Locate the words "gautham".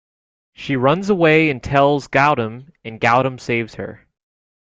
2.07-2.71, 2.99-3.39